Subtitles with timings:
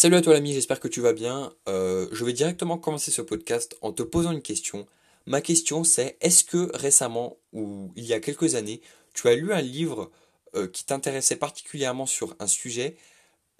[0.00, 1.52] Salut à toi l'ami, j'espère que tu vas bien.
[1.68, 4.86] Euh, je vais directement commencer ce podcast en te posant une question.
[5.26, 8.80] Ma question c'est est-ce que récemment ou il y a quelques années,
[9.12, 10.12] tu as lu un livre
[10.54, 12.96] euh, qui t'intéressait particulièrement sur un sujet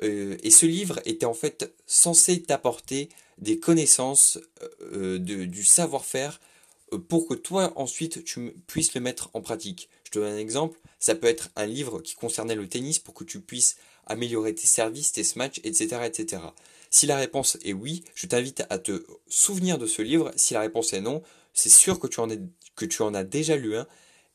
[0.04, 3.09] euh, et ce livre était en fait censé t'apporter
[3.39, 4.39] des connaissances,
[4.93, 6.39] du savoir-faire
[7.09, 9.89] pour que toi ensuite tu puisses le mettre en pratique.
[10.05, 13.14] Je te donne un exemple, ça peut être un livre qui concernait le tennis pour
[13.14, 13.77] que tu puisses
[14.09, 16.43] améliorer tes services, tes smatchs, etc., etc.
[16.90, 20.32] Si la réponse est oui, je t'invite à te souvenir de ce livre.
[20.36, 21.22] Si la réponse est non,
[21.53, 22.21] c'est sûr que tu,
[23.02, 23.86] en as déjà lu un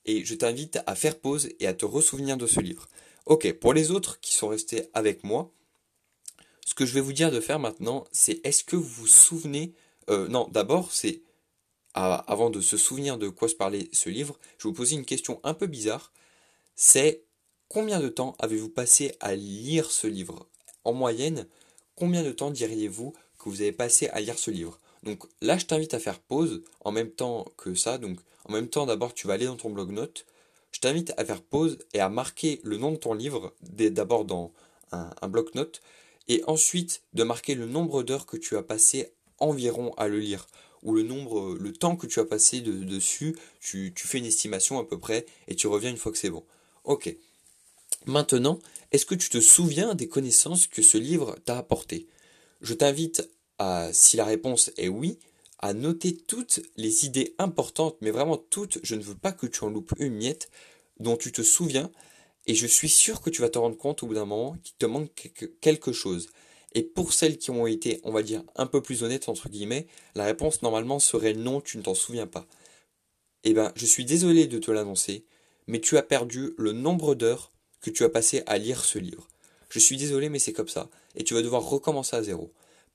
[0.05, 2.89] et je t'invite à faire pause et à te ressouvenir de ce livre.
[3.25, 5.51] Ok, pour les autres qui sont restés avec moi,
[6.65, 9.73] ce que je vais vous dire de faire maintenant, c'est est-ce que vous vous souvenez...
[10.09, 11.21] Euh, non, d'abord, c'est...
[11.93, 15.05] avant de se souvenir de quoi se parlait ce livre, je vais vous poser une
[15.05, 16.11] question un peu bizarre.
[16.75, 17.23] C'est
[17.73, 20.45] Combien de temps avez-vous passé à lire ce livre?
[20.83, 21.47] En moyenne,
[21.95, 24.79] combien de temps diriez-vous que vous avez passé à lire ce livre?
[25.01, 27.97] Donc là, je t'invite à faire pause en même temps que ça.
[27.97, 30.27] Donc en même temps, d'abord, tu vas aller dans ton blog-notes.
[30.71, 34.51] Je t'invite à faire pause et à marquer le nom de ton livre, d'abord dans
[34.91, 35.81] un, bloc-notes,
[36.27, 40.45] et ensuite de marquer le nombre d'heures que tu as passé environ à le lire,
[40.83, 44.83] ou le nombre, le temps que tu as passé dessus, tu fais une estimation à
[44.83, 46.43] peu près, et tu reviens une fois que c'est bon.
[46.83, 47.17] Ok.
[48.05, 48.59] Maintenant,
[48.91, 52.07] est-ce que tu te souviens des connaissances que ce livre t'a apportées?
[52.61, 53.29] Je t'invite
[53.59, 55.19] à, si la réponse est oui,
[55.59, 59.63] à noter toutes les idées importantes, mais vraiment toutes, je ne veux pas que tu
[59.63, 60.49] en loupes une miette,
[60.99, 61.91] dont tu te souviens,
[62.45, 64.75] et je suis sûr que tu vas te rendre compte au bout d'un moment qu'il
[64.75, 66.27] te manque quelque chose.
[66.73, 69.87] Et pour celles qui ont été, on va dire, un peu plus honnêtes, entre guillemets,
[70.15, 72.45] la réponse normalement serait non, tu ne t'en souviens pas.
[73.45, 75.25] Eh bien, je suis désolé de te l'annoncer,
[75.67, 77.51] mais tu as perdu le nombre d'heures
[77.83, 79.27] que tu as passé à lire ce livre.
[79.69, 82.51] Je suis désolé, mais c'est comme ça, et tu vas devoir recommencer à zéro.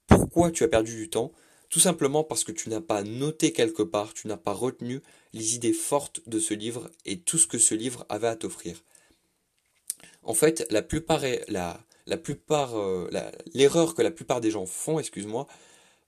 [0.08, 1.32] Pourquoi tu as perdu du temps?
[1.68, 5.02] Tout simplement parce que tu n'as pas noté quelque part, tu n'as pas retenu
[5.34, 8.82] les idées fortes de ce livre et tout ce que ce livre avait à t'offrir.
[10.22, 13.10] En fait, la plupart, la, la plupart, euh,
[13.52, 15.46] l'erreur que la plupart des gens font, excuse-moi,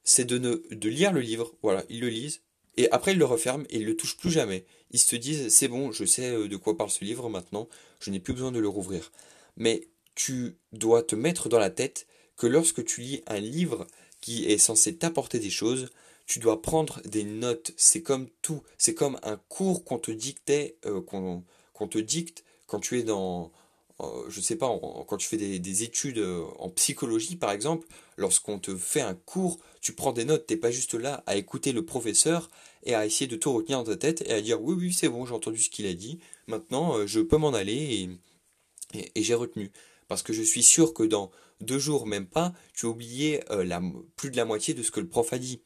[0.03, 2.41] c'est de, ne, de lire le livre, voilà, ils le lisent,
[2.77, 4.65] et après, ils le referment et ils le touchent plus jamais.
[4.91, 7.69] Ils se disent, c'est bon, je sais euh, de quoi parle ce livre maintenant,
[8.01, 9.13] je n'ai plus besoin de le rouvrir.
[9.57, 13.87] Mais tu dois te mettre dans la tête que lorsque tu lis un livre
[14.21, 15.91] qui est censé t'apporter des choses,
[16.27, 17.73] tu dois prendre des notes.
[17.77, 18.63] C'est comme tout.
[18.79, 21.01] C'est comme un cours qu'on te euh,
[21.89, 23.51] te dicte quand tu es dans,
[24.29, 24.69] je sais pas,
[25.07, 29.59] quand tu fais des, études euh, en psychologie par exemple, lorsqu'on te fait un cours,
[29.81, 32.51] tu prends des notes, t'es pas juste là à écouter le professeur
[32.85, 35.09] et à essayer de tout retenir dans ta tête et à dire oui oui c'est
[35.09, 38.09] bon j'ai entendu ce qu'il a dit, maintenant euh, je peux m'en aller
[38.95, 39.71] et, j'ai retenu.
[40.09, 41.31] Parce que je suis sûr que dans
[41.61, 43.45] deux jours, même pas, tu as oublié
[44.17, 45.63] plus de la moitié de ce que le prof a dit.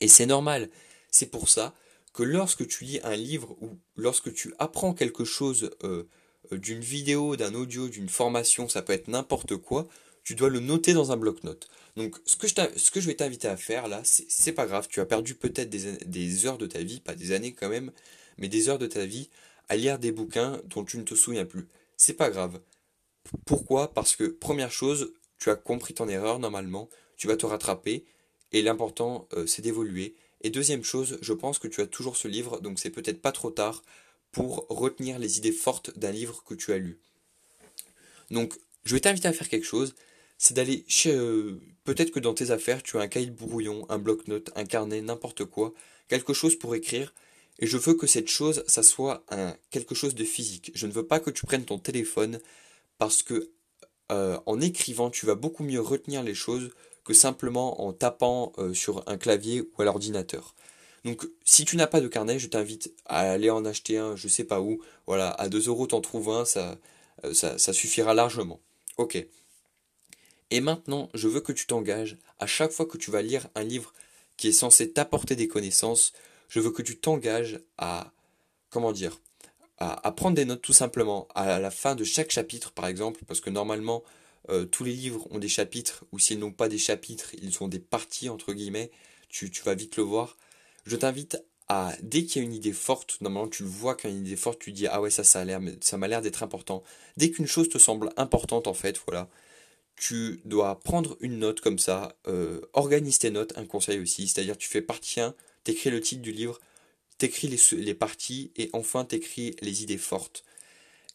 [0.00, 0.70] Et c'est normal.
[1.10, 1.74] C'est pour ça
[2.12, 6.08] que lorsque tu lis un livre ou lorsque tu apprends quelque chose euh,
[6.56, 9.88] d'une vidéo, d'un audio, d'une formation, ça peut être n'importe quoi,
[10.24, 11.68] tu dois le noter dans un bloc-notes.
[11.96, 15.34] Donc ce que, je vais t'inviter à faire là, c'est pas grave, tu as perdu
[15.34, 17.92] peut-être des, des, heures de ta vie, pas des années quand même,
[18.38, 19.28] mais des heures de ta vie
[19.68, 21.68] à lire des bouquins dont tu ne te souviens plus.
[21.96, 22.60] C'est pas grave.
[23.44, 23.92] Pourquoi?
[23.92, 28.04] Parce que première chose, tu as compris ton erreur normalement, tu vas te rattraper,
[28.52, 30.14] et l'important euh, c'est d'évoluer.
[30.42, 33.32] Et deuxième chose, je pense que tu as toujours ce livre, donc c'est peut-être pas
[33.32, 33.82] trop tard
[34.32, 36.98] pour retenir les idées fortes d'un livre que tu as lu.
[38.30, 39.94] Donc, je vais t'inviter à faire quelque chose,
[40.38, 41.14] c'est d'aller chez...
[41.14, 44.64] Euh, peut-être que dans tes affaires, tu as un cahier de brouillon, un bloc-notes, un
[44.64, 45.72] carnet, n'importe quoi,
[46.08, 47.14] quelque chose pour écrire,
[47.58, 50.72] et je veux que cette chose, ça soit un, quelque chose de physique.
[50.74, 52.40] Je ne veux pas que tu prennes ton téléphone,
[52.98, 53.50] parce que
[54.10, 56.70] euh, en écrivant, tu vas beaucoup mieux retenir les choses
[57.04, 60.54] que simplement en tapant euh, sur un clavier ou à l'ordinateur.
[61.04, 64.28] Donc si tu n'as pas de carnet, je t'invite à aller en acheter un, je
[64.28, 64.80] sais pas où.
[65.06, 66.78] Voilà, à 2 euros t'en trouves un, ça,
[67.24, 68.60] euh, ça, ça suffira largement.
[68.98, 69.24] Ok.
[70.50, 73.64] Et maintenant, je veux que tu t'engages, à chaque fois que tu vas lire un
[73.64, 73.92] livre
[74.36, 76.12] qui est censé t'apporter des connaissances,
[76.48, 78.12] je veux que tu t'engages à,
[78.70, 79.18] comment dire,
[79.78, 83.40] à, prendre des notes tout simplement, à la fin de chaque chapitre par exemple, parce
[83.40, 84.04] que normalement,
[84.50, 87.66] euh, tous les livres ont des chapitres, ou s'ils n'ont pas des chapitres, ils sont
[87.66, 88.90] des parties entre guillemets,
[89.28, 90.36] tu vas vite le voir
[90.84, 94.08] je t'invite à, dès qu'il y a une idée forte, normalement tu le vois quand
[94.08, 96.42] il y a une idée forte, tu dis ah ouais ça ça m'a l'air d'être
[96.42, 96.82] important.
[97.16, 99.28] Dès qu'une chose te semble importante en fait, voilà,
[99.96, 104.58] tu dois prendre une note comme ça, euh, organise tes notes, un conseil aussi, c'est-à-dire
[104.58, 105.34] tu fais partie 1,
[105.64, 106.60] t'écris le titre du livre,
[107.18, 110.44] t'écris les, les parties et enfin t'écris les idées fortes.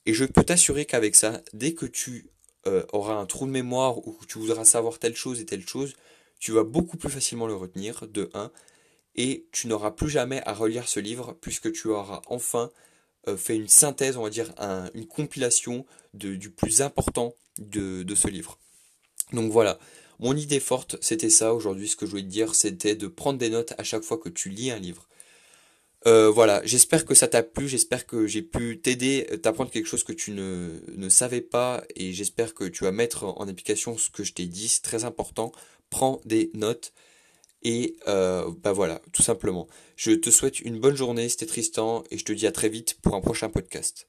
[0.05, 2.29] Et je peux t'assurer qu'avec ça, dès que tu
[2.65, 5.67] euh, aura un trou de mémoire ou que tu voudras savoir telle chose et telle
[5.67, 5.95] chose,
[6.39, 8.51] tu vas beaucoup plus facilement le retenir, de 1,
[9.17, 12.71] et tu n'auras plus jamais à relire ce livre puisque tu auras enfin
[13.27, 14.53] euh, fait une synthèse, on va dire,
[14.93, 18.57] une compilation du plus important de, ce livre.
[19.33, 19.79] Donc voilà,
[20.19, 21.53] mon idée forte, c'était ça.
[21.53, 24.17] Aujourd'hui, ce que je voulais te dire, c'était de prendre des notes à chaque fois
[24.17, 25.07] que tu lis un livre.
[26.05, 29.87] Euh, voilà, j'espère que ça t'a plu, j'espère que j'ai pu t'aider, euh, t'apprendre quelque
[29.87, 31.83] chose que tu ne, ne savais pas.
[31.95, 35.03] Et j'espère que tu vas mettre en application ce que je t'ai dit, c'est très
[35.03, 35.51] important.
[35.89, 36.93] Prends des notes
[37.67, 39.67] et euh, bah voilà, tout simplement.
[39.97, 42.97] Je te souhaite une bonne journée, c'était Tristan et je te dis à très vite
[43.01, 44.07] pour un prochain podcast.